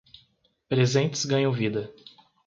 Presentes 0.67 1.25
ganham 1.27 1.51
vida. 1.53 1.93